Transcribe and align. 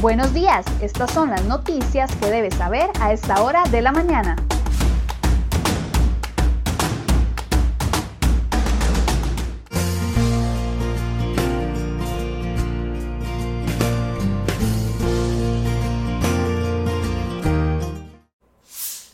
Buenos 0.00 0.32
días, 0.32 0.64
estas 0.80 1.10
son 1.10 1.28
las 1.28 1.44
noticias 1.44 2.10
que 2.16 2.30
debes 2.30 2.54
saber 2.54 2.88
a 3.00 3.12
esta 3.12 3.42
hora 3.42 3.64
de 3.64 3.82
la 3.82 3.92
mañana. 3.92 4.34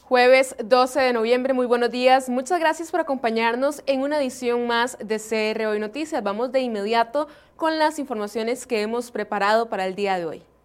Jueves 0.05 0.55
12 0.65 1.01
de 1.01 1.13
noviembre, 1.13 1.53
muy 1.53 1.67
buenos 1.67 1.91
días. 1.91 2.29
Muchas 2.29 2.61
gracias 2.61 2.93
por 2.93 3.01
acompañarnos 3.01 3.83
en 3.87 4.03
una 4.03 4.21
edición 4.21 4.69
más 4.69 4.97
de 5.01 5.19
CR 5.19 5.67
Hoy 5.67 5.81
Noticias. 5.81 6.23
Vamos 6.23 6.53
de 6.53 6.61
inmediato 6.61 7.27
con 7.57 7.77
las 7.77 7.99
informaciones 7.99 8.69
que 8.69 8.83
hemos 8.83 9.11
preparado 9.11 9.69
para 9.69 9.85
el 9.85 9.97
día 9.97 10.17
de 10.17 10.27
hoy. 10.27 10.56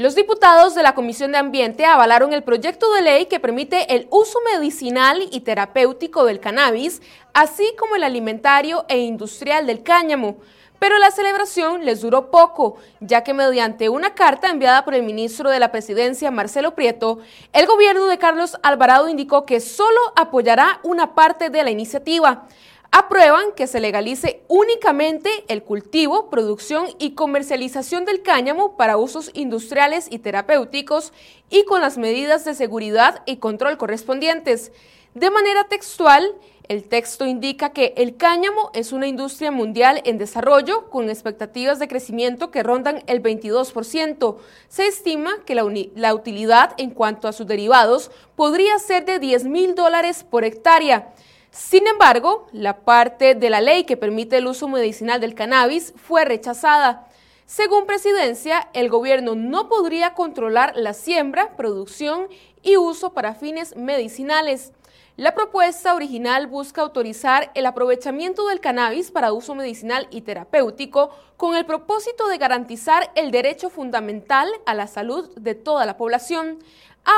Los 0.00 0.14
diputados 0.14 0.74
de 0.74 0.82
la 0.82 0.94
Comisión 0.94 1.32
de 1.32 1.36
Ambiente 1.36 1.84
avalaron 1.84 2.32
el 2.32 2.42
proyecto 2.42 2.90
de 2.94 3.02
ley 3.02 3.26
que 3.26 3.38
permite 3.38 3.94
el 3.94 4.06
uso 4.08 4.38
medicinal 4.50 5.28
y 5.30 5.40
terapéutico 5.40 6.24
del 6.24 6.40
cannabis, 6.40 7.02
así 7.34 7.74
como 7.78 7.96
el 7.96 8.04
alimentario 8.04 8.86
e 8.88 8.96
industrial 8.96 9.66
del 9.66 9.82
cáñamo. 9.82 10.38
Pero 10.78 10.96
la 10.96 11.10
celebración 11.10 11.84
les 11.84 12.00
duró 12.00 12.30
poco, 12.30 12.78
ya 13.00 13.22
que 13.24 13.34
mediante 13.34 13.90
una 13.90 14.14
carta 14.14 14.48
enviada 14.48 14.86
por 14.86 14.94
el 14.94 15.02
ministro 15.02 15.50
de 15.50 15.58
la 15.58 15.70
Presidencia, 15.70 16.30
Marcelo 16.30 16.74
Prieto, 16.74 17.18
el 17.52 17.66
gobierno 17.66 18.06
de 18.06 18.16
Carlos 18.16 18.56
Alvarado 18.62 19.06
indicó 19.06 19.44
que 19.44 19.60
solo 19.60 20.00
apoyará 20.16 20.80
una 20.82 21.14
parte 21.14 21.50
de 21.50 21.62
la 21.62 21.70
iniciativa 21.70 22.46
aprueban 22.90 23.52
que 23.56 23.66
se 23.66 23.80
legalice 23.80 24.42
únicamente 24.48 25.30
el 25.48 25.62
cultivo, 25.62 26.30
producción 26.30 26.86
y 26.98 27.12
comercialización 27.12 28.04
del 28.04 28.22
cáñamo 28.22 28.76
para 28.76 28.96
usos 28.96 29.30
industriales 29.34 30.08
y 30.10 30.18
terapéuticos 30.18 31.12
y 31.50 31.64
con 31.64 31.80
las 31.80 31.98
medidas 31.98 32.44
de 32.44 32.54
seguridad 32.54 33.22
y 33.26 33.36
control 33.36 33.76
correspondientes. 33.76 34.72
De 35.14 35.30
manera 35.30 35.64
textual, 35.64 36.34
el 36.68 36.84
texto 36.84 37.26
indica 37.26 37.70
que 37.70 37.94
el 37.96 38.16
cáñamo 38.16 38.70
es 38.74 38.92
una 38.92 39.08
industria 39.08 39.50
mundial 39.50 40.02
en 40.04 40.18
desarrollo 40.18 40.88
con 40.88 41.10
expectativas 41.10 41.80
de 41.80 41.88
crecimiento 41.88 42.52
que 42.52 42.62
rondan 42.62 43.02
el 43.08 43.20
22%. 43.20 44.36
Se 44.68 44.86
estima 44.86 45.32
que 45.44 45.56
la, 45.56 46.14
utilidad 46.14 46.74
en 46.76 46.90
cuanto 46.90 47.26
a 47.26 47.32
sus 47.32 47.48
derivados 47.48 48.12
podría 48.36 48.78
ser 48.78 49.04
de 49.04 49.18
10 49.18 49.46
mil 49.46 49.74
dólares 49.74 50.22
por 50.22 50.44
hectárea. 50.44 51.12
Sin 51.50 51.86
embargo, 51.88 52.46
la 52.52 52.80
parte 52.80 53.34
de 53.34 53.50
la 53.50 53.60
ley 53.60 53.84
que 53.84 53.96
permite 53.96 54.36
el 54.36 54.46
uso 54.46 54.68
medicinal 54.68 55.20
del 55.20 55.34
cannabis 55.34 55.92
fue 55.96 56.24
rechazada. 56.24 57.08
Según 57.44 57.86
Presidencia, 57.86 58.68
el 58.72 58.88
gobierno 58.88 59.34
no 59.34 59.68
podría 59.68 60.14
controlar 60.14 60.72
la 60.76 60.94
siembra, 60.94 61.56
producción 61.56 62.28
y 62.62 62.76
uso 62.76 63.12
para 63.12 63.34
fines 63.34 63.74
medicinales. 63.74 64.72
La 65.16 65.34
propuesta 65.34 65.94
original 65.94 66.46
busca 66.46 66.82
autorizar 66.82 67.50
el 67.54 67.66
aprovechamiento 67.66 68.46
del 68.46 68.60
cannabis 68.60 69.10
para 69.10 69.32
uso 69.32 69.56
medicinal 69.56 70.06
y 70.10 70.20
terapéutico 70.20 71.10
con 71.36 71.56
el 71.56 71.66
propósito 71.66 72.28
de 72.28 72.38
garantizar 72.38 73.10
el 73.16 73.32
derecho 73.32 73.68
fundamental 73.68 74.48
a 74.64 74.74
la 74.74 74.86
salud 74.86 75.28
de 75.36 75.56
toda 75.56 75.84
la 75.84 75.96
población. 75.96 76.60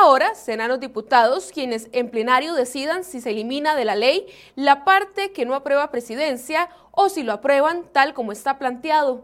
Ahora 0.00 0.34
serán 0.34 0.70
los 0.70 0.80
diputados 0.80 1.50
quienes 1.52 1.90
en 1.92 2.08
plenario 2.08 2.54
decidan 2.54 3.04
si 3.04 3.20
se 3.20 3.30
elimina 3.30 3.76
de 3.76 3.84
la 3.84 3.94
ley 3.94 4.26
la 4.56 4.84
parte 4.84 5.32
que 5.32 5.44
no 5.44 5.54
aprueba 5.54 5.90
presidencia 5.90 6.70
o 6.92 7.10
si 7.10 7.22
lo 7.22 7.34
aprueban 7.34 7.84
tal 7.92 8.14
como 8.14 8.32
está 8.32 8.58
planteado. 8.58 9.20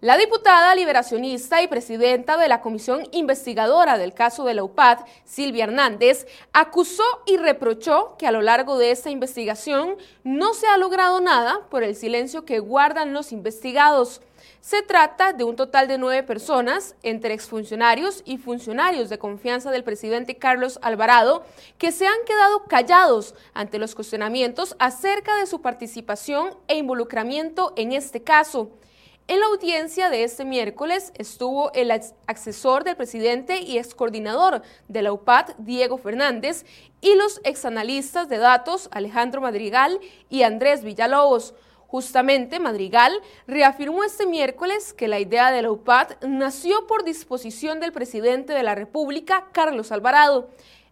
La 0.00 0.16
diputada 0.16 0.74
liberacionista 0.74 1.60
y 1.60 1.68
presidenta 1.68 2.38
de 2.38 2.48
la 2.48 2.62
comisión 2.62 3.02
investigadora 3.10 3.98
del 3.98 4.14
caso 4.14 4.44
de 4.44 4.54
la 4.54 4.64
UPAD, 4.64 5.00
Silvia 5.24 5.64
Hernández, 5.64 6.26
acusó 6.54 7.04
y 7.26 7.36
reprochó 7.36 8.16
que 8.16 8.26
a 8.26 8.32
lo 8.32 8.40
largo 8.40 8.78
de 8.78 8.92
esta 8.92 9.10
investigación 9.10 9.96
no 10.24 10.54
se 10.54 10.68
ha 10.68 10.78
logrado 10.78 11.20
nada 11.20 11.66
por 11.68 11.82
el 11.82 11.96
silencio 11.96 12.46
que 12.46 12.60
guardan 12.60 13.12
los 13.12 13.30
investigados. 13.32 14.22
Se 14.60 14.82
trata 14.82 15.32
de 15.32 15.44
un 15.44 15.54
total 15.54 15.86
de 15.86 15.98
nueve 15.98 16.24
personas, 16.24 16.96
entre 17.02 17.32
exfuncionarios 17.32 18.22
y 18.24 18.38
funcionarios 18.38 19.08
de 19.08 19.18
confianza 19.18 19.70
del 19.70 19.84
presidente 19.84 20.36
Carlos 20.36 20.80
Alvarado, 20.82 21.44
que 21.78 21.92
se 21.92 22.06
han 22.06 22.24
quedado 22.26 22.64
callados 22.64 23.34
ante 23.54 23.78
los 23.78 23.94
cuestionamientos 23.94 24.74
acerca 24.80 25.36
de 25.36 25.46
su 25.46 25.62
participación 25.62 26.56
e 26.66 26.76
involucramiento 26.76 27.72
en 27.76 27.92
este 27.92 28.22
caso. 28.22 28.70
En 29.28 29.40
la 29.40 29.46
audiencia 29.46 30.10
de 30.10 30.24
este 30.24 30.44
miércoles 30.44 31.12
estuvo 31.16 31.70
el 31.74 31.92
asesor 32.26 32.82
del 32.82 32.96
presidente 32.96 33.60
y 33.60 33.78
excoordinador 33.78 34.62
de 34.88 35.02
la 35.02 35.12
UPAD, 35.12 35.50
Diego 35.58 35.98
Fernández, 35.98 36.64
y 37.00 37.14
los 37.14 37.40
exanalistas 37.44 38.28
de 38.28 38.38
datos 38.38 38.88
Alejandro 38.90 39.40
Madrigal 39.40 40.00
y 40.30 40.42
Andrés 40.42 40.82
Villalobos. 40.82 41.54
Justamente, 41.88 42.60
Madrigal 42.60 43.12
reafirmó 43.46 44.04
este 44.04 44.26
miércoles 44.26 44.92
que 44.92 45.08
la 45.08 45.20
idea 45.20 45.50
de 45.50 45.62
la 45.62 45.70
UPAD 45.70 46.16
nació 46.20 46.86
por 46.86 47.02
disposición 47.02 47.80
del 47.80 47.92
presidente 47.92 48.52
de 48.52 48.62
la 48.62 48.74
República, 48.74 49.46
Carlos 49.52 49.90
Alvarado. 49.90 50.50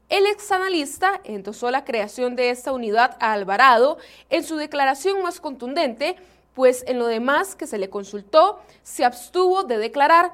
El 0.09 0.25
exanalista 0.25 1.21
endosó 1.25 1.71
la 1.71 1.85
creación 1.85 2.35
de 2.35 2.49
esta 2.49 2.73
unidad 2.73 3.19
a 3.21 3.35
Alvarado 3.35 3.99
en 4.31 4.43
su 4.43 4.57
declaración 4.57 5.23
más 5.23 5.39
contundente, 5.39 6.17
pues 6.55 6.83
en 6.87 6.99
lo 6.99 7.07
demás 7.09 7.55
que 7.57 7.67
se 7.67 7.77
le 7.77 7.91
consultó 7.91 8.59
se 8.83 9.05
abstuvo 9.05 9.65
de 9.65 9.77
declarar. 9.77 10.33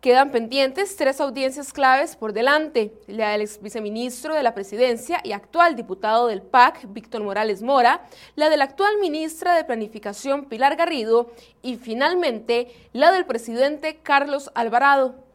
Quedan 0.00 0.30
pendientes 0.30 0.94
tres 0.94 1.20
audiencias 1.20 1.72
claves 1.72 2.14
por 2.14 2.32
delante, 2.32 2.92
la 3.08 3.30
del 3.30 3.40
ex 3.40 3.60
viceministro 3.60 4.32
de 4.32 4.44
la 4.44 4.54
presidencia 4.54 5.20
y 5.24 5.32
actual 5.32 5.74
diputado 5.74 6.28
del 6.28 6.40
PAC, 6.40 6.86
Víctor 6.92 7.24
Morales 7.24 7.62
Mora, 7.62 8.06
la 8.36 8.48
de 8.48 8.56
la 8.56 8.62
actual 8.62 8.98
ministra 9.00 9.56
de 9.56 9.64
Planificación, 9.64 10.44
Pilar 10.44 10.76
Garrido, 10.76 11.32
y 11.62 11.78
finalmente 11.78 12.68
la 12.92 13.10
del 13.10 13.26
presidente 13.26 13.98
Carlos 14.00 14.52
Alvarado. 14.54 15.27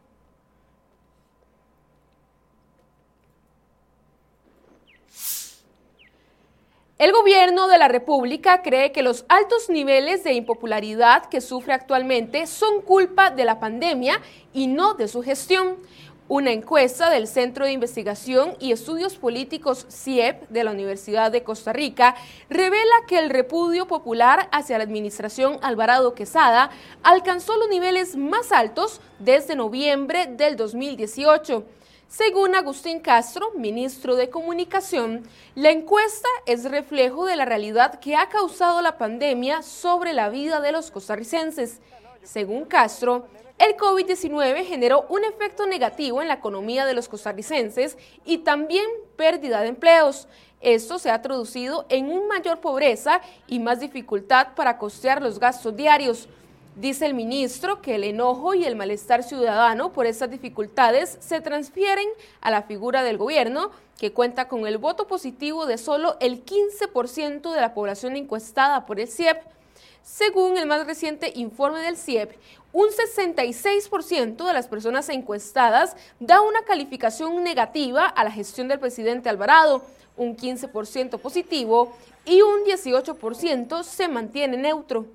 El 7.03 7.11
gobierno 7.11 7.67
de 7.67 7.77
la 7.77 7.89
República 7.89 8.61
cree 8.61 8.93
que 8.93 9.03
los 9.03 9.25
altos 9.27 9.69
niveles 9.69 10.23
de 10.23 10.31
impopularidad 10.31 11.25
que 11.25 11.41
sufre 11.41 11.73
actualmente 11.73 12.47
son 12.47 12.79
culpa 12.79 13.29
de 13.29 13.43
la 13.43 13.59
pandemia 13.59 14.21
y 14.53 14.67
no 14.67 14.93
de 14.93 15.09
su 15.09 15.21
gestión. 15.21 15.75
Una 16.29 16.51
encuesta 16.51 17.09
del 17.09 17.27
Centro 17.27 17.65
de 17.65 17.73
Investigación 17.73 18.55
y 18.57 18.71
Estudios 18.71 19.17
Políticos 19.17 19.85
CIEP 19.91 20.47
de 20.47 20.63
la 20.63 20.71
Universidad 20.71 21.29
de 21.29 21.43
Costa 21.43 21.73
Rica 21.73 22.15
revela 22.49 22.95
que 23.05 23.19
el 23.19 23.29
repudio 23.29 23.85
popular 23.85 24.47
hacia 24.53 24.77
la 24.77 24.85
administración 24.85 25.59
Alvarado 25.61 26.15
Quesada 26.15 26.69
alcanzó 27.03 27.57
los 27.57 27.67
niveles 27.67 28.15
más 28.15 28.53
altos 28.53 29.01
desde 29.19 29.57
noviembre 29.57 30.27
del 30.27 30.55
2018. 30.55 31.65
Según 32.15 32.53
Agustín 32.53 32.99
Castro, 32.99 33.53
ministro 33.55 34.15
de 34.15 34.29
Comunicación, 34.29 35.23
la 35.55 35.71
encuesta 35.71 36.27
es 36.45 36.63
reflejo 36.69 37.25
de 37.25 37.35
la 37.35 37.43
realidad 37.43 37.99
que 37.99 38.15
ha 38.15 38.29
causado 38.29 38.83
la 38.83 38.99
pandemia 38.99 39.63
sobre 39.63 40.13
la 40.13 40.29
vida 40.29 40.61
de 40.61 40.71
los 40.71 40.91
costarricenses. 40.91 41.81
Según 42.21 42.65
Castro, 42.65 43.25
el 43.57 43.75
COVID-19 43.77 44.63
generó 44.63 45.07
un 45.09 45.23
efecto 45.23 45.65
negativo 45.65 46.21
en 46.21 46.27
la 46.27 46.35
economía 46.35 46.85
de 46.85 46.93
los 46.93 47.09
costarricenses 47.09 47.97
y 48.25 48.37
también 48.37 48.85
pérdida 49.15 49.61
de 49.61 49.69
empleos. 49.69 50.27
Esto 50.61 50.99
se 50.99 51.09
ha 51.09 51.23
traducido 51.23 51.87
en 51.89 52.11
una 52.11 52.27
mayor 52.27 52.61
pobreza 52.61 53.21
y 53.47 53.57
más 53.57 53.79
dificultad 53.79 54.49
para 54.55 54.77
costear 54.77 55.19
los 55.19 55.39
gastos 55.39 55.75
diarios. 55.75 56.29
Dice 56.75 57.05
el 57.05 57.13
ministro 57.13 57.83
que 57.83 57.93
el 57.93 58.03
enojo 58.03 58.55
y 58.55 58.65
el 58.65 58.75
malestar 58.75 59.21
ciudadano 59.21 59.93
por 59.93 60.07
estas 60.07 60.31
dificultades 60.31 61.17
se 61.19 61.39
transfieren 61.39 62.07
a 62.41 62.49
la 62.49 62.63
figura 62.63 63.03
del 63.03 63.19
gobierno, 63.19 63.69
que 63.99 64.11
cuenta 64.11 64.47
con 64.47 64.65
el 64.65 64.79
voto 64.79 65.05
positivo 65.05 65.67
de 65.67 65.77
solo 65.77 66.17
el 66.19 66.43
15% 66.43 67.51
de 67.51 67.61
la 67.61 67.75
población 67.75 68.15
encuestada 68.15 68.87
por 68.87 68.99
el 68.99 69.07
CIEP. 69.07 69.37
Según 70.01 70.57
el 70.57 70.65
más 70.65 70.87
reciente 70.87 71.31
informe 71.35 71.79
del 71.81 71.95
CIEP, 71.95 72.31
un 72.71 72.87
66% 72.87 74.43
de 74.43 74.53
las 74.53 74.67
personas 74.67 75.09
encuestadas 75.09 75.95
da 76.19 76.41
una 76.41 76.63
calificación 76.63 77.43
negativa 77.43 78.07
a 78.07 78.23
la 78.23 78.31
gestión 78.31 78.67
del 78.67 78.79
presidente 78.79 79.29
Alvarado, 79.29 79.83
un 80.17 80.35
15% 80.35 81.19
positivo 81.19 81.95
y 82.25 82.41
un 82.41 82.63
18% 82.65 83.83
se 83.83 84.07
mantiene 84.07 84.57
neutro. 84.57 85.05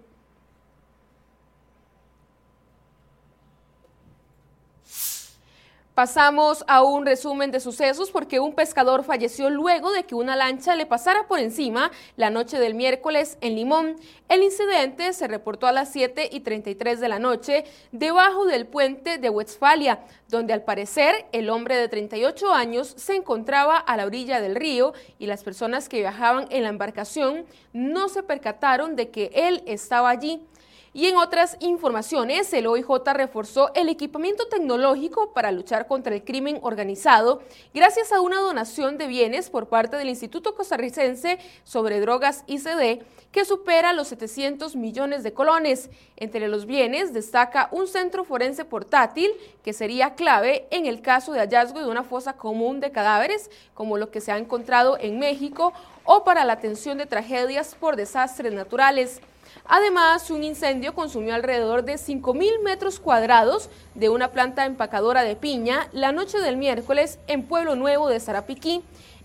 Pasamos 5.99 6.65
a 6.69 6.85
un 6.85 7.05
resumen 7.05 7.51
de 7.51 7.59
sucesos 7.59 8.13
porque 8.13 8.39
un 8.39 8.55
pescador 8.55 9.03
falleció 9.03 9.51
luego 9.51 9.91
de 9.91 10.05
que 10.05 10.15
una 10.15 10.37
lancha 10.37 10.77
le 10.77 10.87
pasara 10.87 11.27
por 11.27 11.41
encima 11.41 11.91
la 12.15 12.31
noche 12.31 12.61
del 12.61 12.77
miércoles 12.77 13.37
en 13.41 13.57
Limón. 13.57 13.97
El 14.29 14.45
incidente 14.45 15.13
se 15.13 15.27
reportó 15.27 15.67
a 15.67 15.73
las 15.73 15.91
7 15.91 16.29
y 16.31 16.39
33 16.39 17.01
de 17.01 17.09
la 17.09 17.19
noche 17.19 17.65
debajo 17.91 18.45
del 18.45 18.69
puente 18.69 19.19
de 19.19 19.29
Westfalia, 19.29 19.99
donde 20.29 20.53
al 20.53 20.63
parecer 20.63 21.27
el 21.33 21.51
hombre 21.51 21.75
de 21.75 21.89
38 21.89 22.53
años 22.55 22.95
se 22.97 23.17
encontraba 23.17 23.77
a 23.77 23.97
la 23.97 24.07
orilla 24.07 24.41
del 24.41 24.55
río 24.55 24.93
y 25.19 25.27
las 25.27 25.43
personas 25.43 25.89
que 25.89 25.99
viajaban 25.99 26.47
en 26.51 26.63
la 26.63 26.69
embarcación 26.69 27.45
no 27.73 28.09
se 28.09 28.23
percataron 28.23 28.95
de 28.95 29.11
que 29.11 29.33
él 29.35 29.65
estaba 29.67 30.11
allí. 30.11 30.47
Y 30.99 31.07
en 31.07 31.17
otras 31.17 31.57
informaciones, 31.61 32.53
el 32.53 32.67
OIJ 32.67 32.89
reforzó 33.15 33.71
el 33.77 33.89
equipamiento 33.89 34.49
tecnológico 34.49 35.33
para 35.33 35.53
luchar 35.53 35.87
contra 35.87 36.13
el 36.13 36.25
crimen 36.25 36.59
organizado 36.61 37.41
gracias 37.73 38.11
a 38.11 38.21
una 38.21 38.41
donación 38.41 38.99
de 38.99 39.07
bienes 39.07 39.49
por 39.49 39.69
parte 39.69 39.97
del 39.97 40.09
Instituto 40.09 40.57
Costarricense 40.57 41.39
sobre 41.63 42.01
Drogas 42.01 42.43
ICD 42.49 43.05
que 43.31 43.45
supera 43.45 43.93
los 43.93 44.09
700 44.09 44.75
millones 44.75 45.23
de 45.23 45.33
colones. 45.33 45.89
Entre 46.17 46.49
los 46.49 46.67
bienes 46.67 47.13
destaca 47.13 47.69
un 47.71 47.87
centro 47.87 48.25
forense 48.25 48.65
portátil 48.65 49.31
que 49.63 49.73
sería 49.73 50.17
clave 50.17 50.67
en 50.73 50.87
el 50.87 51.01
caso 51.01 51.33
de 51.33 51.39
hallazgo 51.39 51.79
de 51.79 51.89
una 51.89 52.03
fosa 52.03 52.33
común 52.33 52.81
de 52.81 52.91
cadáveres, 52.91 53.53
como 53.73 53.99
lo 53.99 54.11
que 54.11 54.21
se 54.21 54.33
ha 54.33 54.37
encontrado 54.37 54.99
en 54.99 55.21
México, 55.21 55.73
o 56.03 56.25
para 56.25 56.45
la 56.45 56.55
atención 56.55 56.99
de 56.99 57.07
tragedias 57.07 57.77
por 57.77 57.95
desastres 57.95 58.53
naturales. 58.53 59.21
Además, 59.71 60.31
un 60.31 60.45
incendio 60.45 60.95
consumió 60.95 61.35
alrededor 61.35 61.85
de 61.85 61.97
5.000 61.97 62.63
metros 62.63 62.99
cuadrados 62.99 63.69
de 63.95 64.09
una 64.09 64.33
planta 64.33 64.65
empacadora 64.65 65.23
de 65.25 65.37
piña 65.37 65.91
la 65.93 66.11
noche 66.11 66.39
del 66.39 66.57
miércoles 66.57 67.19
en 67.27 67.43
Pueblo 67.43 67.77
Nuevo 67.77 68.09
de 68.09 68.19
Sarapiquí. 68.19 68.83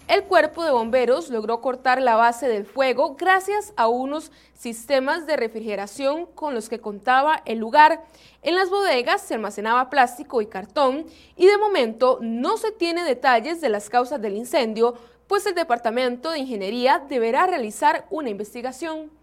El 0.09 0.25
cuerpo 0.25 0.65
de 0.65 0.71
bomberos 0.71 1.29
logró 1.29 1.61
cortar 1.61 2.01
la 2.01 2.17
base 2.17 2.49
del 2.49 2.65
fuego 2.65 3.15
gracias 3.15 3.71
a 3.77 3.87
unos 3.87 4.33
sistemas 4.53 5.25
de 5.27 5.37
refrigeración 5.37 6.25
con 6.25 6.53
los 6.53 6.67
que 6.67 6.81
contaba 6.81 7.41
el 7.45 7.59
lugar. 7.59 8.03
En 8.41 8.55
las 8.55 8.69
bodegas 8.69 9.21
se 9.21 9.35
almacenaba 9.35 9.89
plástico 9.89 10.41
y 10.41 10.47
cartón 10.47 11.05
y 11.37 11.45
de 11.45 11.57
momento 11.57 12.19
no 12.19 12.57
se 12.57 12.73
tiene 12.73 13.05
detalles 13.05 13.61
de 13.61 13.69
las 13.69 13.89
causas 13.89 14.21
del 14.21 14.35
incendio, 14.35 14.95
pues 15.27 15.45
el 15.45 15.55
Departamento 15.55 16.31
de 16.31 16.39
Ingeniería 16.39 16.99
deberá 16.99 17.47
realizar 17.47 18.05
una 18.09 18.29
investigación. 18.29 19.22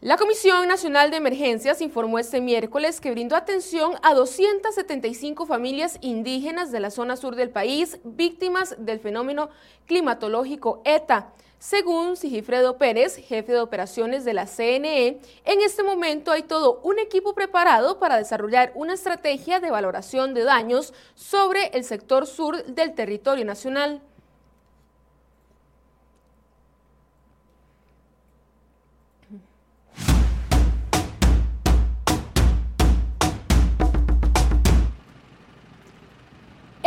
La 0.00 0.16
Comisión 0.16 0.68
Nacional 0.68 1.10
de 1.10 1.16
Emergencias 1.16 1.80
informó 1.80 2.20
este 2.20 2.40
miércoles 2.40 3.00
que 3.00 3.10
brindó 3.10 3.34
atención 3.34 3.94
a 4.04 4.14
275 4.14 5.44
familias 5.44 5.98
indígenas 6.02 6.70
de 6.70 6.78
la 6.78 6.92
zona 6.92 7.16
sur 7.16 7.34
del 7.34 7.50
país 7.50 7.98
víctimas 8.04 8.76
del 8.78 9.00
fenómeno 9.00 9.48
climatológico 9.86 10.82
ETA. 10.84 11.32
Según 11.58 12.16
Sigifredo 12.16 12.78
Pérez, 12.78 13.16
jefe 13.16 13.50
de 13.50 13.58
operaciones 13.58 14.24
de 14.24 14.34
la 14.34 14.46
CNE, 14.46 15.20
en 15.44 15.60
este 15.62 15.82
momento 15.82 16.30
hay 16.30 16.44
todo 16.44 16.80
un 16.84 17.00
equipo 17.00 17.34
preparado 17.34 17.98
para 17.98 18.18
desarrollar 18.18 18.70
una 18.76 18.94
estrategia 18.94 19.58
de 19.58 19.72
valoración 19.72 20.32
de 20.32 20.44
daños 20.44 20.94
sobre 21.16 21.76
el 21.76 21.82
sector 21.82 22.28
sur 22.28 22.64
del 22.66 22.94
territorio 22.94 23.44
nacional. 23.44 24.00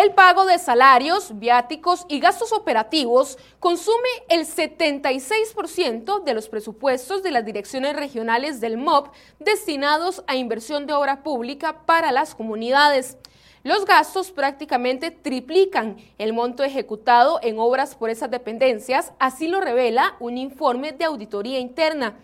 El 0.02 0.14
pago 0.14 0.46
de 0.46 0.58
salarios, 0.58 1.38
viáticos 1.38 2.08
y 2.10 2.20
gastos 2.20 2.54
operativos 2.54 3.38
consume 3.60 4.10
el 4.30 4.48
76% 4.48 6.24
de 6.24 6.34
los 6.34 6.50
presupuestos 6.50 7.22
de 7.22 7.30
las 7.30 7.46
direcciones 7.46 7.96
regionales 7.96 8.60
del 8.60 8.80
MOP 8.80 9.10
destinados 9.38 10.24
a 10.26 10.36
inversión 10.38 10.88
de 10.88 10.94
obra 10.94 11.22
pública 11.22 11.86
para 11.86 12.12
las 12.12 12.34
comunidades. 12.34 13.20
Los 13.62 13.86
gastos 13.86 14.32
prácticamente 14.32 15.12
triplican 15.12 15.98
el 16.18 16.34
monto 16.34 16.64
ejecutado 16.64 17.40
en 17.44 17.60
obras 17.60 17.94
por 17.94 18.10
esas 18.10 18.32
dependencias, 18.32 19.14
así 19.20 19.48
lo 19.48 19.62
revela 19.62 20.16
un 20.20 20.40
informe 20.40 20.94
de 20.94 21.06
auditoría 21.06 21.60
interna. 21.60 22.16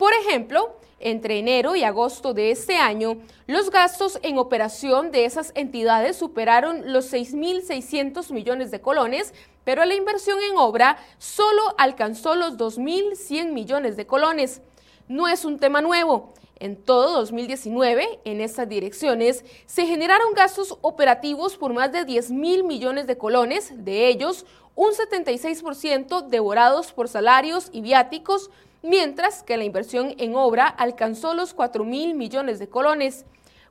Por 0.00 0.14
ejemplo, 0.14 0.78
entre 0.98 1.38
enero 1.38 1.76
y 1.76 1.84
agosto 1.84 2.32
de 2.32 2.52
este 2.52 2.76
año, 2.76 3.18
los 3.46 3.70
gastos 3.70 4.18
en 4.22 4.38
operación 4.38 5.10
de 5.10 5.26
esas 5.26 5.52
entidades 5.54 6.16
superaron 6.16 6.90
los 6.90 7.12
6.600 7.12 8.32
millones 8.32 8.70
de 8.70 8.80
colones, 8.80 9.34
pero 9.62 9.84
la 9.84 9.94
inversión 9.94 10.38
en 10.42 10.56
obra 10.56 10.96
solo 11.18 11.74
alcanzó 11.76 12.34
los 12.34 12.56
2.100 12.56 13.52
millones 13.52 13.98
de 13.98 14.06
colones. 14.06 14.62
No 15.06 15.28
es 15.28 15.44
un 15.44 15.58
tema 15.58 15.82
nuevo. 15.82 16.32
En 16.60 16.76
todo 16.76 17.18
2019, 17.18 18.20
en 18.24 18.40
estas 18.40 18.70
direcciones, 18.70 19.44
se 19.66 19.86
generaron 19.86 20.32
gastos 20.32 20.78
operativos 20.80 21.58
por 21.58 21.74
más 21.74 21.92
de 21.92 22.06
10 22.06 22.30
mil 22.30 22.64
millones 22.64 23.06
de 23.06 23.18
colones, 23.18 23.84
de 23.84 24.08
ellos 24.08 24.46
un 24.74 24.92
76% 24.92 26.26
devorados 26.26 26.92
por 26.92 27.08
salarios 27.08 27.68
y 27.72 27.80
viáticos, 27.80 28.50
mientras 28.82 29.42
que 29.42 29.56
la 29.56 29.64
inversión 29.64 30.14
en 30.18 30.34
obra 30.34 30.66
alcanzó 30.66 31.34
los 31.34 31.54
4 31.54 31.84
mil 31.84 32.14
millones 32.14 32.58
de 32.58 32.68
colones. 32.68 33.24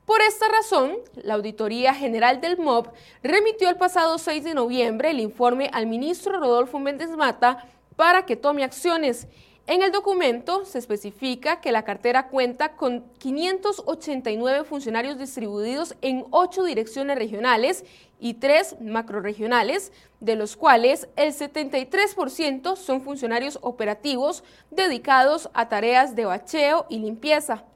Por 0.06 0.20
esta 0.22 0.48
razón, 0.48 0.96
la 1.14 1.34
Auditoría 1.34 1.94
General 1.94 2.40
del 2.40 2.58
MOB 2.58 2.88
remitió 3.22 3.68
el 3.68 3.76
pasado 3.76 4.18
6 4.18 4.42
de 4.42 4.54
noviembre 4.54 5.10
el 5.10 5.20
informe 5.20 5.70
al 5.72 5.86
ministro 5.86 6.38
Rodolfo 6.38 6.78
Méndez 6.78 7.10
Mata 7.10 7.64
para 7.96 8.26
que 8.26 8.36
tome 8.36 8.64
acciones 8.64 9.28
en 9.70 9.82
el 9.82 9.92
documento 9.92 10.64
se 10.64 10.78
especifica 10.80 11.60
que 11.60 11.70
la 11.70 11.84
cartera 11.84 12.26
cuenta 12.26 12.72
con 12.72 13.04
589 13.18 14.64
funcionarios 14.64 15.16
distribuidos 15.16 15.94
en 16.02 16.24
ocho 16.32 16.64
direcciones 16.64 17.16
regionales 17.16 17.84
y 18.18 18.34
tres 18.34 18.74
macroregionales, 18.80 19.92
de 20.18 20.34
los 20.34 20.56
cuales 20.56 21.08
el 21.14 21.32
73% 21.32 22.74
son 22.74 23.00
funcionarios 23.02 23.60
operativos 23.62 24.42
dedicados 24.72 25.48
a 25.54 25.68
tareas 25.68 26.16
de 26.16 26.24
bacheo 26.24 26.86
y 26.88 26.98
limpieza. 26.98 27.69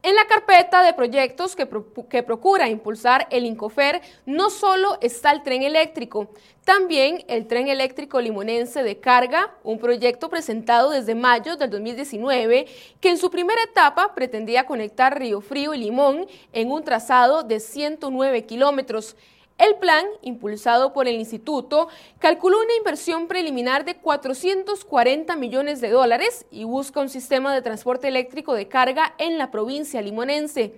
En 0.00 0.14
la 0.14 0.26
carpeta 0.28 0.84
de 0.84 0.92
proyectos 0.94 1.56
que, 1.56 1.66
procura 1.66 2.68
impulsar 2.68 3.26
el 3.30 3.44
Incofer 3.44 4.00
no 4.26 4.48
solo 4.48 4.96
está 5.00 5.32
el 5.32 5.42
tren 5.42 5.64
eléctrico, 5.64 6.30
también 6.64 7.24
el 7.26 7.48
tren 7.48 7.66
eléctrico 7.66 8.20
limonense 8.20 8.84
de 8.84 9.00
carga, 9.00 9.56
un 9.64 9.80
proyecto 9.80 10.28
presentado 10.28 10.90
desde 10.90 11.16
mayo 11.16 11.56
del 11.56 11.70
2019 11.70 12.66
que 13.00 13.08
en 13.08 13.18
su 13.18 13.28
primera 13.28 13.60
etapa 13.64 14.14
pretendía 14.14 14.66
conectar 14.66 15.18
Río 15.18 15.40
Frío 15.40 15.74
y 15.74 15.78
Limón 15.78 16.28
en 16.52 16.70
un 16.70 16.84
trazado 16.84 17.42
de 17.42 17.58
109 17.58 18.46
kilómetros. 18.46 19.16
El 19.58 19.74
plan, 19.74 20.06
impulsado 20.22 20.92
por 20.92 21.08
el 21.08 21.16
instituto, 21.16 21.88
calculó 22.20 22.58
una 22.58 22.76
inversión 22.76 23.26
preliminar 23.26 23.84
de 23.84 23.96
440 23.96 25.34
millones 25.34 25.80
de 25.80 25.90
dólares 25.90 26.46
y 26.52 26.62
busca 26.62 27.00
un 27.00 27.08
sistema 27.08 27.52
de 27.52 27.60
transporte 27.60 28.06
eléctrico 28.06 28.54
de 28.54 28.68
carga 28.68 29.14
en 29.18 29.36
la 29.36 29.50
provincia 29.50 30.00
limonense. 30.00 30.74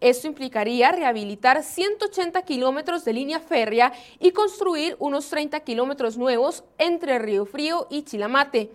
Esto 0.00 0.26
implicaría 0.26 0.90
rehabilitar 0.90 1.62
180 1.62 2.42
kilómetros 2.42 3.04
de 3.04 3.12
línea 3.12 3.38
férrea 3.38 3.92
y 4.18 4.32
construir 4.32 4.96
unos 4.98 5.28
30 5.30 5.60
kilómetros 5.60 6.18
nuevos 6.18 6.64
entre 6.78 7.20
Río 7.20 7.46
Frío 7.46 7.86
y 7.88 8.02
Chilamate. 8.02 8.72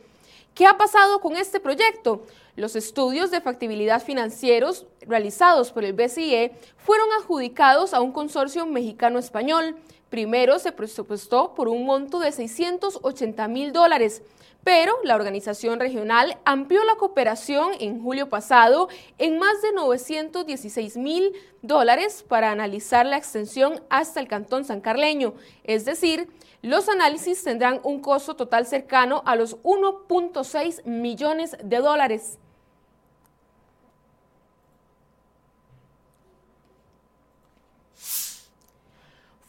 ¿Qué 0.53 0.65
ha 0.65 0.77
pasado 0.77 1.19
con 1.21 1.37
este 1.37 1.59
proyecto? 1.59 2.23
Los 2.55 2.75
estudios 2.75 3.31
de 3.31 3.39
factibilidad 3.39 4.03
financieros 4.03 4.85
realizados 5.01 5.71
por 5.71 5.85
el 5.85 5.93
BCE 5.93 6.51
fueron 6.77 7.07
adjudicados 7.19 7.93
a 7.93 8.01
un 8.01 8.11
consorcio 8.11 8.65
mexicano-español. 8.65 9.77
Primero 10.09 10.59
se 10.59 10.71
presupuestó 10.71 11.53
por 11.53 11.69
un 11.69 11.85
monto 11.85 12.19
de 12.19 12.31
680 12.31 13.47
mil 13.47 13.71
dólares, 13.71 14.21
pero 14.63 14.93
la 15.03 15.15
organización 15.15 15.79
regional 15.79 16.37
amplió 16.45 16.83
la 16.83 16.95
cooperación 16.95 17.71
en 17.79 18.01
julio 18.01 18.29
pasado 18.29 18.89
en 19.17 19.39
más 19.39 19.61
de 19.61 19.71
916 19.71 20.97
mil 20.97 21.33
dólares 21.61 22.25
para 22.27 22.51
analizar 22.51 23.05
la 23.05 23.17
extensión 23.17 23.81
hasta 23.89 24.19
el 24.19 24.27
Cantón 24.27 24.65
San 24.65 24.81
Carleño, 24.81 25.33
es 25.63 25.85
decir, 25.85 26.27
los 26.61 26.89
análisis 26.89 27.43
tendrán 27.43 27.79
un 27.83 28.01
costo 28.01 28.35
total 28.35 28.65
cercano 28.65 29.23
a 29.25 29.35
los 29.35 29.57
1.6 29.63 30.83
millones 30.85 31.55
de 31.63 31.77
dólares. 31.77 32.37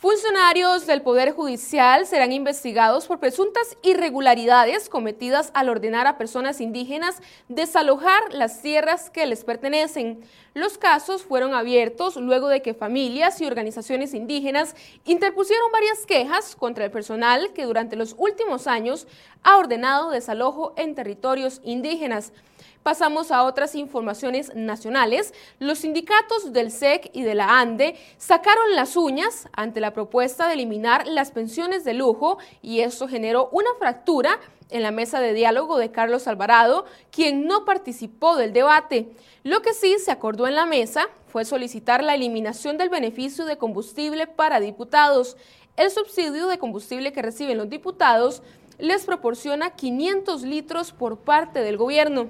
Funcionarios 0.00 0.87
del 0.87 1.02
Poder 1.02 1.33
Judicial 1.33 2.07
serán 2.07 2.33
investigados 2.33 3.07
por 3.07 3.21
presuntas 3.21 3.76
irregularidades 3.83 4.88
cometidas 4.88 5.50
al 5.52 5.69
ordenar 5.69 6.07
a 6.07 6.16
personas 6.16 6.62
indígenas 6.62 7.21
desalojar 7.49 8.33
las 8.33 8.62
tierras 8.62 9.11
que 9.11 9.26
les 9.26 9.45
pertenecen. 9.45 10.23
Los 10.52 10.78
casos 10.78 11.23
fueron 11.23 11.54
abiertos 11.54 12.16
luego 12.16 12.49
de 12.49 12.61
que 12.61 12.75
familias 12.75 13.40
y 13.40 13.47
organizaciones 13.47 14.14
indígenas 14.14 14.75
interpusieron 15.04 15.71
varias 15.71 16.04
quejas 16.07 16.57
contra 16.57 16.85
el 16.85 16.90
personal 16.90 17.52
que 17.52 17.66
durante 17.66 17.95
los 17.95 18.16
últimos 18.19 18.66
años 18.66 19.07
ha 19.45 19.59
ordenado 19.59 20.11
desalojo 20.11 20.75
en 20.76 20.97
territorios 20.97 21.61
indígenas. 21.62 22.33
Pasamos 22.83 23.30
a 23.30 23.45
otras 23.45 23.76
informaciones 23.76 24.52
nacionales. 24.57 25.35
Los 25.61 25.80
sindicatos 25.80 26.52
del 26.52 26.73
SEC 26.73 27.11
y 27.12 27.23
de 27.23 27.37
la 27.37 27.61
ANDE 27.61 27.95
sacaron 28.16 28.75
las 28.75 28.97
uñas 28.97 29.49
ante 29.52 29.80
la 29.80 29.92
propuesta 29.92 30.49
de 30.49 30.54
eliminar 30.54 31.07
las 31.07 31.30
pensiones 31.30 31.85
de 31.85 31.95
lujo 31.95 32.38
y 32.61 32.80
esto 32.80 33.07
generó 33.07 33.50
una 33.52 33.71
fractura 33.78 34.40
en 34.71 34.83
la 34.83 34.91
mesa 34.91 35.21
de 35.21 35.35
diálogo 35.35 35.79
de 35.79 35.91
Carlos 35.91 36.27
Alvarado, 36.27 36.85
quien 37.11 37.47
no 37.47 37.65
participó 37.65 38.37
del 38.37 38.53
debate. 38.53 39.09
Lo 39.43 39.62
que 39.62 39.75
sí 39.75 39.97
se 39.99 40.11
acordó 40.11 40.47
en 40.47 40.55
la 40.55 40.67
mesa 40.67 41.09
fue 41.29 41.45
solicitar 41.45 42.03
la 42.03 42.15
eliminación 42.15 42.77
del 42.77 42.89
beneficio 42.89 43.45
de 43.45 43.59
combustible 43.59 44.27
para 44.27 44.61
diputados. 44.61 45.37
El 45.77 45.91
subsidio 45.91 46.47
de 46.47 46.59
combustible 46.59 47.12
que 47.12 47.23
reciben 47.23 47.59
los 47.59 47.71
diputados 47.71 48.43
les 48.79 49.05
proporciona 49.05 49.71
500 49.71 50.43
litros 50.43 50.93
por 50.93 51.19
parte 51.19 51.61
del 51.61 51.77
gobierno. 51.77 52.29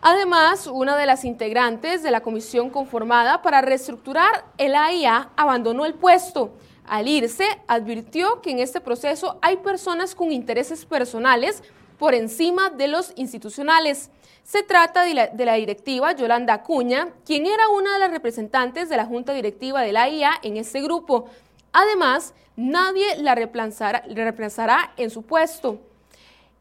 Además, 0.00 0.68
una 0.68 0.96
de 0.96 1.06
las 1.06 1.24
integrantes 1.24 2.04
de 2.04 2.12
la 2.12 2.20
comisión 2.20 2.70
conformada 2.70 3.42
para 3.42 3.60
reestructurar 3.60 4.44
el 4.56 4.76
AIA 4.76 5.30
abandonó 5.36 5.86
el 5.86 5.94
puesto. 5.94 6.52
Al 6.88 7.06
irse, 7.06 7.46
advirtió 7.66 8.40
que 8.40 8.50
en 8.50 8.60
este 8.60 8.80
proceso 8.80 9.38
hay 9.42 9.58
personas 9.58 10.14
con 10.14 10.32
intereses 10.32 10.86
personales 10.86 11.62
por 11.98 12.14
encima 12.14 12.70
de 12.70 12.88
los 12.88 13.12
institucionales. 13.16 14.10
Se 14.42 14.62
trata 14.62 15.02
de 15.02 15.44
la, 15.44 15.54
directiva 15.54 16.12
Yolanda 16.12 16.54
Acuña, 16.54 17.10
quien 17.26 17.44
era 17.44 17.68
una 17.68 17.92
de 17.92 17.98
las 17.98 18.10
representantes 18.10 18.88
de 18.88 18.96
la 18.96 19.04
junta 19.04 19.34
directiva 19.34 19.82
de 19.82 19.92
la 19.92 20.04
AIA 20.04 20.32
en 20.42 20.56
este 20.56 20.80
grupo. 20.80 21.26
Además, 21.72 22.32
nadie 22.56 23.04
la 23.18 23.34
reemplazará 23.34 24.94
en 24.96 25.10
su 25.10 25.22
puesto. 25.22 25.80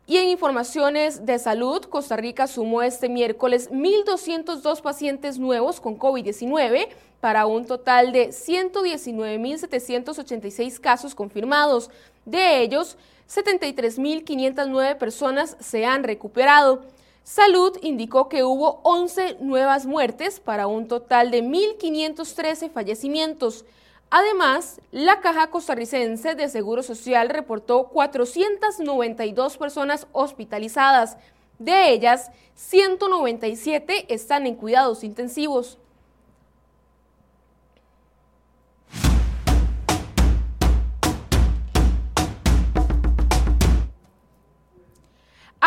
Y 0.09 0.17
en 0.17 0.29
informaciones 0.29 1.25
de 1.25 1.37
salud, 1.37 1.83
Costa 1.83 2.15
Rica 2.15 2.47
sumó 2.47 2.81
este 2.81 3.09
miércoles 3.09 3.69
1.202 3.69 4.81
pacientes 4.81 5.37
nuevos 5.37 5.81
con 5.81 5.99
COVID-19 5.99 6.87
para 7.19 7.45
un 7.45 7.65
total 7.65 8.13
de 8.13 8.29
119.786 8.29 10.79
casos 10.79 11.13
confirmados. 11.13 11.89
De 12.23 12.61
ellos, 12.61 12.95
73.509 13.29 14.97
personas 14.97 15.57
se 15.59 15.85
han 15.85 16.05
recuperado. 16.05 16.83
Salud 17.25 17.77
indicó 17.81 18.29
que 18.29 18.45
hubo 18.45 18.79
11 18.83 19.39
nuevas 19.41 19.85
muertes 19.85 20.39
para 20.39 20.67
un 20.67 20.87
total 20.87 21.31
de 21.31 21.43
1.513 21.43 22.71
fallecimientos. 22.71 23.65
Además, 24.09 24.79
la 24.91 25.19
Caja 25.19 25.47
Costarricense 25.49 26.33
de 26.35 26.47
Seguro 26.47 26.81
Social 26.81 27.29
reportó 27.29 27.89
492 27.89 29.57
personas 29.57 30.07
hospitalizadas. 30.13 31.17
De 31.59 31.91
ellas, 31.91 32.31
197 32.55 34.13
están 34.13 34.47
en 34.47 34.55
cuidados 34.55 35.03
intensivos. 35.03 35.77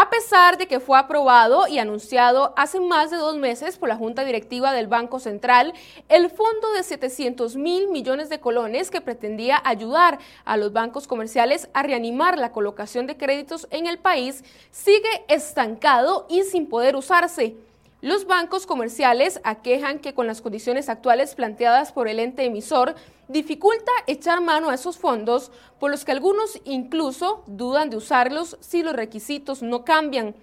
A 0.00 0.08
pesar 0.08 0.56
de 0.56 0.66
que 0.66 0.80
fue 0.80 0.98
aprobado 0.98 1.68
y 1.68 1.78
anunciado 1.78 2.54
hace 2.56 2.80
más 2.80 3.10
de 3.10 3.18
dos 3.18 3.36
meses 3.36 3.76
por 3.76 3.90
la 3.90 3.96
Junta 3.96 4.24
Directiva 4.24 4.72
del 4.72 4.86
Banco 4.86 5.20
Central, 5.20 5.74
el 6.08 6.30
fondo 6.30 6.72
de 6.72 6.82
700 6.82 7.56
mil 7.56 7.88
millones 7.88 8.30
de 8.30 8.40
colones 8.40 8.90
que 8.90 9.02
pretendía 9.02 9.60
ayudar 9.62 10.18
a 10.46 10.56
los 10.56 10.72
bancos 10.72 11.06
comerciales 11.06 11.68
a 11.74 11.82
reanimar 11.82 12.38
la 12.38 12.50
colocación 12.50 13.06
de 13.06 13.18
créditos 13.18 13.68
en 13.70 13.86
el 13.86 13.98
país 13.98 14.42
sigue 14.70 15.26
estancado 15.28 16.24
y 16.30 16.44
sin 16.44 16.66
poder 16.66 16.96
usarse. 16.96 17.56
Los 18.02 18.26
bancos 18.26 18.66
comerciales 18.66 19.42
aquejan 19.44 19.98
que 19.98 20.14
con 20.14 20.26
las 20.26 20.40
condiciones 20.40 20.88
actuales 20.88 21.34
planteadas 21.34 21.92
por 21.92 22.08
el 22.08 22.18
ente 22.18 22.44
emisor 22.44 22.94
dificulta 23.28 23.92
echar 24.06 24.40
mano 24.40 24.70
a 24.70 24.74
esos 24.74 24.96
fondos, 24.96 25.52
por 25.78 25.90
los 25.90 26.06
que 26.06 26.12
algunos 26.12 26.58
incluso 26.64 27.44
dudan 27.46 27.90
de 27.90 27.98
usarlos 27.98 28.56
si 28.60 28.82
los 28.82 28.94
requisitos 28.94 29.60
no 29.60 29.84
cambian. 29.84 30.34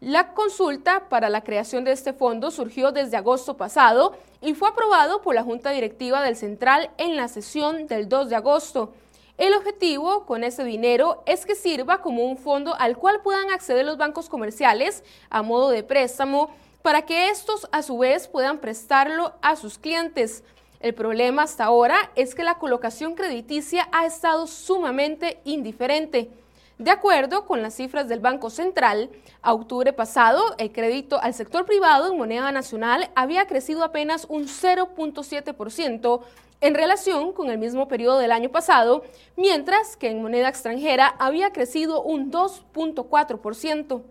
La 0.00 0.32
consulta 0.32 1.10
para 1.10 1.28
la 1.28 1.44
creación 1.44 1.84
de 1.84 1.92
este 1.92 2.14
fondo 2.14 2.50
surgió 2.50 2.92
desde 2.92 3.18
agosto 3.18 3.58
pasado 3.58 4.16
y 4.40 4.54
fue 4.54 4.70
aprobado 4.70 5.20
por 5.20 5.34
la 5.34 5.42
Junta 5.42 5.70
Directiva 5.70 6.22
del 6.22 6.34
Central 6.34 6.90
en 6.96 7.16
la 7.16 7.28
sesión 7.28 7.88
del 7.88 8.08
2 8.08 8.30
de 8.30 8.36
agosto. 8.36 8.94
El 9.36 9.52
objetivo 9.54 10.24
con 10.24 10.44
ese 10.44 10.64
dinero 10.64 11.22
es 11.26 11.44
que 11.44 11.54
sirva 11.54 12.00
como 12.00 12.24
un 12.24 12.38
fondo 12.38 12.74
al 12.78 12.96
cual 12.96 13.20
puedan 13.22 13.50
acceder 13.50 13.84
los 13.84 13.98
bancos 13.98 14.30
comerciales 14.30 15.04
a 15.28 15.42
modo 15.42 15.68
de 15.68 15.82
préstamo 15.82 16.50
para 16.82 17.02
que 17.02 17.30
estos 17.30 17.68
a 17.72 17.82
su 17.82 17.98
vez 17.98 18.28
puedan 18.28 18.58
prestarlo 18.58 19.32
a 19.40 19.56
sus 19.56 19.78
clientes. 19.78 20.44
El 20.80 20.94
problema 20.94 21.44
hasta 21.44 21.64
ahora 21.64 22.10
es 22.16 22.34
que 22.34 22.42
la 22.42 22.58
colocación 22.58 23.14
crediticia 23.14 23.88
ha 23.92 24.04
estado 24.04 24.46
sumamente 24.46 25.40
indiferente. 25.44 26.30
De 26.78 26.90
acuerdo 26.90 27.46
con 27.46 27.62
las 27.62 27.74
cifras 27.74 28.08
del 28.08 28.18
Banco 28.18 28.50
Central, 28.50 29.10
a 29.40 29.52
octubre 29.52 29.92
pasado 29.92 30.42
el 30.58 30.72
crédito 30.72 31.20
al 31.22 31.34
sector 31.34 31.64
privado 31.64 32.10
en 32.10 32.18
moneda 32.18 32.50
nacional 32.50 33.10
había 33.14 33.46
crecido 33.46 33.84
apenas 33.84 34.26
un 34.28 34.48
0.7% 34.48 36.20
en 36.60 36.74
relación 36.74 37.32
con 37.32 37.50
el 37.50 37.58
mismo 37.58 37.86
periodo 37.86 38.18
del 38.18 38.32
año 38.32 38.48
pasado, 38.48 39.04
mientras 39.36 39.96
que 39.96 40.10
en 40.10 40.22
moneda 40.22 40.48
extranjera 40.48 41.14
había 41.18 41.52
crecido 41.52 42.02
un 42.02 42.32
2.4%. 42.32 44.02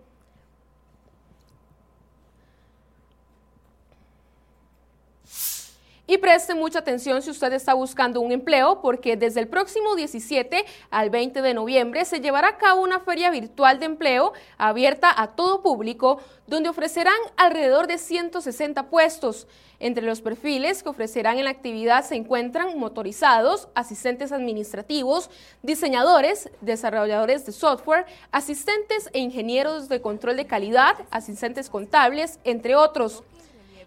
Y 6.04 6.18
preste 6.18 6.56
mucha 6.56 6.80
atención 6.80 7.22
si 7.22 7.30
usted 7.30 7.52
está 7.52 7.74
buscando 7.74 8.20
un 8.20 8.32
empleo 8.32 8.80
porque 8.82 9.16
desde 9.16 9.38
el 9.38 9.46
próximo 9.46 9.94
17 9.94 10.64
al 10.90 11.10
20 11.10 11.42
de 11.42 11.54
noviembre 11.54 12.04
se 12.04 12.20
llevará 12.20 12.48
a 12.48 12.58
cabo 12.58 12.82
una 12.82 12.98
feria 12.98 13.30
virtual 13.30 13.78
de 13.78 13.86
empleo 13.86 14.32
abierta 14.58 15.14
a 15.16 15.36
todo 15.36 15.62
público 15.62 16.20
donde 16.48 16.68
ofrecerán 16.68 17.14
alrededor 17.36 17.86
de 17.86 17.98
160 17.98 18.90
puestos. 18.90 19.46
Entre 19.78 20.04
los 20.04 20.20
perfiles 20.20 20.82
que 20.82 20.88
ofrecerán 20.88 21.38
en 21.38 21.44
la 21.44 21.50
actividad 21.50 22.04
se 22.04 22.16
encuentran 22.16 22.78
motorizados, 22.78 23.68
asistentes 23.74 24.32
administrativos, 24.32 25.30
diseñadores, 25.62 26.50
desarrolladores 26.60 27.46
de 27.46 27.52
software, 27.52 28.06
asistentes 28.32 29.08
e 29.12 29.20
ingenieros 29.20 29.88
de 29.88 30.00
control 30.00 30.36
de 30.36 30.46
calidad, 30.46 30.96
asistentes 31.10 31.70
contables, 31.70 32.40
entre 32.44 32.74
otros. 32.74 33.22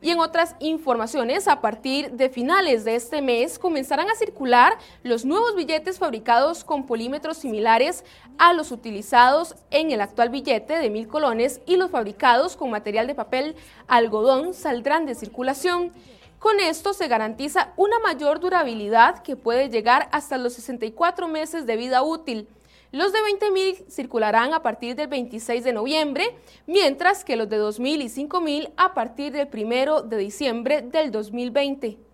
Y 0.05 0.12
en 0.12 0.19
otras 0.19 0.55
informaciones, 0.59 1.47
a 1.47 1.62
partir 1.62 2.12
de 2.12 2.29
finales 2.29 2.85
de 2.85 2.93
este 2.93 3.24
mes 3.24 3.57
comenzarán 3.57 4.07
a 4.07 4.13
circular 4.13 4.77
los 5.01 5.25
nuevos 5.25 5.55
billetes 5.55 5.97
fabricados 5.97 6.63
con 6.63 6.85
polímetros 6.85 7.38
similares 7.38 8.03
a 8.38 8.53
los 8.53 8.71
utilizados 8.71 9.55
en 9.71 9.89
el 9.89 10.01
actual 10.01 10.29
billete 10.29 10.77
de 10.77 10.91
mil 10.91 11.07
colones 11.07 11.59
y 11.65 11.77
los 11.77 11.89
fabricados 11.89 12.55
con 12.55 12.69
material 12.69 13.07
de 13.07 13.15
papel 13.15 13.55
algodón 13.88 14.53
saldrán 14.53 15.07
de 15.07 15.15
circulación. 15.15 15.91
Con 16.38 16.59
esto 16.59 16.93
se 16.93 17.07
garantiza 17.07 17.74
una 17.75 17.97
mayor 17.97 18.39
durabilidad 18.39 19.24
que 19.24 19.35
puede 19.35 19.69
llegar 19.69 20.07
hasta 20.12 20.38
los 20.38 20.53
64 20.53 21.27
meses 21.27 21.65
de 21.65 21.77
vida 21.77 22.03
útil. 22.03 22.47
Los 22.95 23.11
de 23.11 23.19
20.000 23.19 23.89
circularán 23.89 24.53
a 24.53 24.63
partir 24.63 24.95
del 24.95 25.09
26 25.09 25.65
de 25.65 25.73
noviembre, 25.73 26.33
mientras 26.65 27.25
que 27.25 27.35
los 27.35 27.49
de 27.49 27.59
2.000 27.59 28.03
y 28.03 28.25
5.000 28.25 28.71
a 28.77 28.93
partir 28.93 29.33
del 29.33 29.49
1 29.53 30.03
de 30.03 30.15
diciembre 30.15 30.81
del 30.81 31.11
2020. 31.11 32.04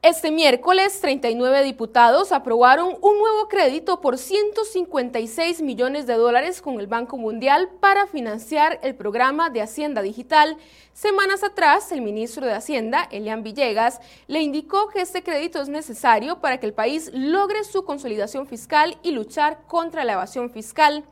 Este 0.00 0.30
miércoles, 0.30 1.00
39 1.00 1.64
diputados 1.64 2.30
aprobaron 2.30 2.96
un 3.00 3.18
nuevo 3.18 3.48
crédito 3.48 4.00
por 4.00 4.16
156 4.16 5.60
millones 5.60 6.06
de 6.06 6.14
dólares 6.14 6.62
con 6.62 6.78
el 6.78 6.86
Banco 6.86 7.16
Mundial 7.16 7.68
para 7.80 8.06
financiar 8.06 8.78
el 8.84 8.94
programa 8.94 9.50
de 9.50 9.60
Hacienda 9.60 10.00
Digital. 10.00 10.56
Semanas 10.92 11.42
atrás, 11.42 11.90
el 11.90 12.02
ministro 12.02 12.46
de 12.46 12.52
Hacienda, 12.52 13.08
Elian 13.10 13.42
Villegas, 13.42 14.00
le 14.28 14.40
indicó 14.40 14.86
que 14.86 15.00
este 15.00 15.24
crédito 15.24 15.60
es 15.60 15.68
necesario 15.68 16.38
para 16.38 16.60
que 16.60 16.66
el 16.66 16.74
país 16.74 17.10
logre 17.12 17.64
su 17.64 17.84
consolidación 17.84 18.46
fiscal 18.46 18.98
y 19.02 19.10
luchar 19.10 19.62
contra 19.66 20.04
la 20.04 20.12
evasión 20.12 20.50
fiscal. 20.50 21.02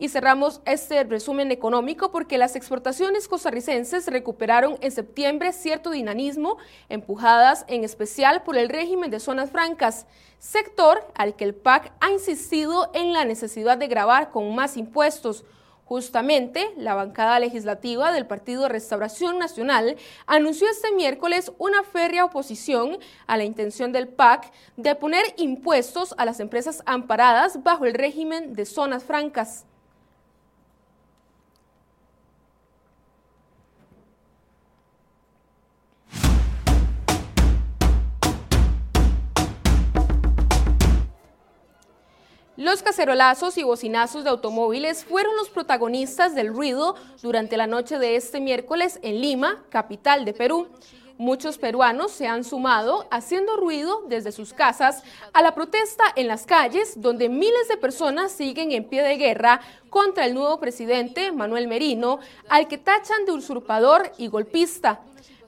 Y 0.00 0.08
cerramos 0.08 0.62
este 0.64 1.04
resumen 1.04 1.52
económico 1.52 2.10
porque 2.10 2.38
las 2.38 2.56
exportaciones 2.56 3.28
costarricenses 3.28 4.06
recuperaron 4.06 4.78
en 4.80 4.92
septiembre 4.92 5.52
cierto 5.52 5.90
dinamismo, 5.90 6.56
empujadas 6.88 7.66
en 7.68 7.84
especial 7.84 8.42
por 8.42 8.56
el 8.56 8.70
régimen 8.70 9.10
de 9.10 9.20
zonas 9.20 9.50
francas, 9.50 10.06
sector 10.38 11.06
al 11.14 11.36
que 11.36 11.44
el 11.44 11.54
PAC 11.54 11.92
ha 12.00 12.10
insistido 12.10 12.90
en 12.94 13.12
la 13.12 13.26
necesidad 13.26 13.76
de 13.76 13.88
grabar 13.88 14.30
con 14.30 14.54
más 14.54 14.78
impuestos. 14.78 15.44
Justamente, 15.84 16.72
la 16.78 16.94
bancada 16.94 17.38
legislativa 17.38 18.10
del 18.10 18.26
Partido 18.26 18.70
Restauración 18.70 19.38
Nacional 19.38 19.96
anunció 20.26 20.66
este 20.70 20.92
miércoles 20.92 21.52
una 21.58 21.82
férrea 21.82 22.24
oposición 22.24 22.96
a 23.26 23.36
la 23.36 23.44
intención 23.44 23.92
del 23.92 24.08
PAC 24.08 24.50
de 24.78 24.94
poner 24.94 25.26
impuestos 25.36 26.14
a 26.16 26.24
las 26.24 26.40
empresas 26.40 26.82
amparadas 26.86 27.62
bajo 27.62 27.84
el 27.84 27.92
régimen 27.92 28.54
de 28.54 28.64
zonas 28.64 29.04
francas. 29.04 29.66
Los 42.60 42.82
cacerolazos 42.82 43.56
y 43.56 43.62
bocinazos 43.62 44.22
de 44.22 44.28
automóviles 44.28 45.06
fueron 45.06 45.34
los 45.34 45.48
protagonistas 45.48 46.34
del 46.34 46.48
ruido 46.48 46.94
durante 47.22 47.56
la 47.56 47.66
noche 47.66 47.98
de 47.98 48.16
este 48.16 48.38
miércoles 48.38 48.98
en 49.00 49.22
Lima, 49.22 49.64
capital 49.70 50.26
de 50.26 50.34
Perú. 50.34 50.68
Muchos 51.16 51.56
peruanos 51.56 52.12
se 52.12 52.26
han 52.26 52.44
sumado 52.44 53.06
haciendo 53.10 53.56
ruido 53.56 54.02
desde 54.08 54.30
sus 54.30 54.52
casas 54.52 55.02
a 55.32 55.40
la 55.40 55.54
protesta 55.54 56.04
en 56.16 56.28
las 56.28 56.44
calles, 56.44 57.00
donde 57.00 57.30
miles 57.30 57.66
de 57.68 57.78
personas 57.78 58.30
siguen 58.30 58.72
en 58.72 58.84
pie 58.84 59.02
de 59.02 59.16
guerra 59.16 59.62
contra 59.88 60.26
el 60.26 60.34
nuevo 60.34 60.60
presidente 60.60 61.32
Manuel 61.32 61.66
Merino, 61.66 62.20
al 62.50 62.68
que 62.68 62.76
tachan 62.76 63.24
de 63.24 63.32
usurpador 63.32 64.12
y 64.18 64.26
golpista. 64.26 65.00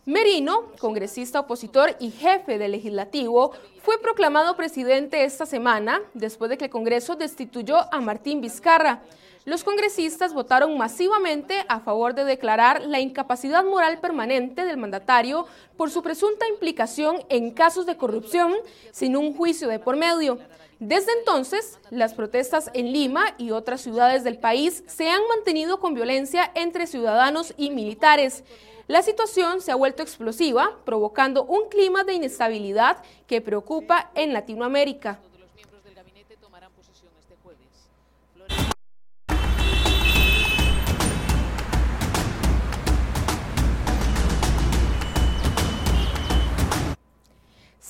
Merino, 0.05 0.73
congresista 0.81 1.39
opositor 1.39 1.95
y 2.01 2.11
jefe 2.11 2.59
del 2.59 2.73
legislativo, 2.73 3.53
fue 3.83 4.01
proclamado 4.01 4.57
presidente 4.57 5.23
esta 5.23 5.47
semana 5.47 6.01
después 6.13 6.51
de 6.51 6.59
que 6.59 6.65
el 6.65 6.71
Congreso 6.73 7.15
destituyó 7.15 7.77
a 7.95 8.01
Martín 8.01 8.41
Vizcarra. 8.41 9.03
Los 9.45 9.65
congresistas 9.65 10.35
votaron 10.35 10.79
masivamente 10.79 11.65
a 11.69 11.81
favor 11.81 12.15
de 12.15 12.25
declarar 12.25 12.83
la 12.83 13.01
incapacidad 13.01 13.65
moral 13.65 13.99
permanente 13.99 14.65
del 14.65 14.77
mandatario 14.77 15.47
por 15.77 15.91
su 15.91 16.01
presunta 16.01 16.47
implicación 16.47 17.17
en 17.29 17.51
casos 17.51 17.85
de 17.85 17.97
corrupción 17.97 18.55
sin 18.93 19.17
un 19.17 19.35
juicio 19.35 19.67
de 19.67 19.81
por 19.81 19.97
medio. 19.97 20.39
Desde 20.79 21.11
entonces, 21.19 21.81
las 21.91 22.15
protestas 22.15 22.71
en 22.73 22.93
Lima 22.93 23.35
y 23.37 23.51
otras 23.51 23.81
ciudades 23.81 24.23
del 24.23 24.39
país 24.39 24.85
se 24.87 25.11
han 25.11 25.23
mantenido 25.27 25.81
con 25.81 25.95
violencia 25.95 26.53
entre 26.55 26.87
ciudadanos 26.87 27.53
y 27.57 27.71
militares. 27.71 28.45
La 28.87 29.03
situación 29.03 29.61
se 29.61 29.73
ha 29.73 29.77
vuelto 29.77 30.05
explosiva, 30.05 30.79
provocando 30.85 31.45
un 31.45 31.69
clima 31.69 32.05
de 32.05 32.15
inestabilidad 32.15 32.99
que 33.27 33.41
preocupa 33.41 34.13
en 34.15 34.33
Latinoamérica. 34.33 35.19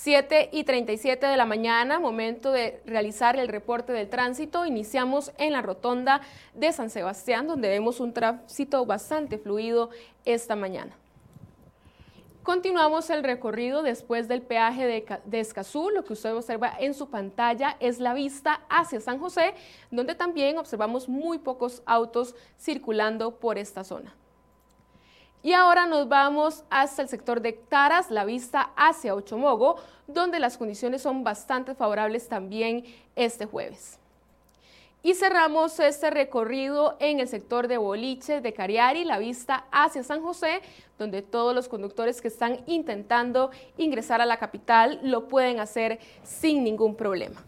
7 0.03 0.49
y 0.51 0.65
37 0.65 1.27
de 1.29 1.37
la 1.37 1.47
mañana, 1.47 2.01
momento 2.01 2.51
de 2.51 2.83
realizar 2.85 3.39
el 3.39 3.47
reporte 3.47 3.93
del 3.93 4.09
tránsito. 4.09 4.67
Iniciamos 4.67 5.31
en 5.39 5.53
la 5.53 5.63
rotonda 5.63 6.23
de 6.55 6.73
San 6.73 6.91
Sebastián, 6.91 7.47
donde 7.47 7.69
vemos 7.69 8.01
un 8.01 8.13
tránsito 8.13 8.85
bastante 8.85 9.39
fluido 9.39 9.91
esta 10.25 10.57
mañana. 10.57 10.97
Continuamos 12.43 13.11
el 13.11 13.23
recorrido 13.23 13.85
después 13.85 14.27
del 14.27 14.43
peaje 14.43 14.87
de, 14.89 15.21
de, 15.25 15.39
Escazú. 15.39 15.91
Lo 15.91 16.03
que 16.03 16.15
usted 16.15 16.35
observa 16.35 16.75
en 16.81 16.95
su 16.95 17.09
pantalla 17.09 17.77
es 17.79 18.01
la 18.01 18.13
vista 18.13 18.63
hacia 18.69 19.01
San 19.01 19.21
José, 19.21 19.55
donde 19.93 20.17
también 20.17 20.59
observamos 20.59 21.09
muy 21.09 21.39
pocos 21.39 21.81
autos 21.87 22.35
circulando 22.59 23.39
por 23.39 23.57
esta 23.57 23.85
zona. 23.85 24.17
Y 25.43 25.55
ahora 25.55 25.87
nos 25.87 26.09
vamos 26.09 26.63
hasta 26.71 27.03
el 27.03 27.09
sector 27.09 27.41
de 27.41 27.53
Taras, 27.53 28.11
la 28.11 28.25
vista 28.25 28.71
hacia 28.77 29.15
Ochomogo, 29.15 29.77
donde 30.07 30.39
las 30.39 30.57
condiciones 30.57 31.03
son 31.03 31.25
bastante 31.25 31.75
favorables 31.75 32.29
también 32.29 32.85
este 33.17 33.47
jueves. 33.47 33.99
Y 35.03 35.15
cerramos 35.15 35.81
este 35.81 36.11
recorrido 36.11 36.97
en 37.01 37.19
el 37.19 37.27
sector 37.27 37.67
de 37.67 37.77
Boliche 37.77 38.41
de 38.41 38.53
Cariari, 38.53 39.05
la 39.05 39.19
vista 39.19 39.65
hacia 39.73 40.05
San 40.05 40.23
José, 40.23 40.61
donde 40.97 41.23
todos 41.23 41.57
los 41.57 41.69
conductores 41.69 42.21
que 42.21 42.29
están 42.29 42.61
intentando 42.67 43.51
ingresar 43.79 44.21
a 44.21 44.27
la 44.27 44.37
capital 44.37 45.01
lo 45.03 45.27
pueden 45.27 45.59
hacer 45.59 45.99
sin 46.23 46.63
ningún 46.63 46.95
problema. 46.95 47.43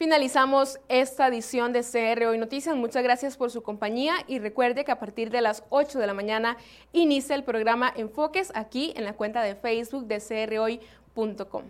Finalizamos 0.00 0.80
esta 0.88 1.26
edición 1.26 1.74
de 1.74 1.82
CR 1.82 2.24
Hoy 2.24 2.38
Noticias. 2.38 2.74
Muchas 2.74 3.02
gracias 3.02 3.36
por 3.36 3.50
su 3.50 3.62
compañía 3.62 4.14
y 4.26 4.38
recuerde 4.38 4.82
que 4.82 4.92
a 4.92 4.98
partir 4.98 5.28
de 5.28 5.42
las 5.42 5.62
8 5.68 5.98
de 5.98 6.06
la 6.06 6.14
mañana 6.14 6.56
inicia 6.94 7.36
el 7.36 7.44
programa 7.44 7.92
Enfoques 7.94 8.50
aquí 8.54 8.94
en 8.96 9.04
la 9.04 9.12
cuenta 9.12 9.42
de 9.42 9.56
Facebook 9.56 10.06
de 10.06 10.18
crhoy.com. 10.18 11.64